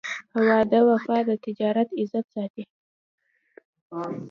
[0.31, 2.63] په وعده وفا د تجارت عزت ساتي.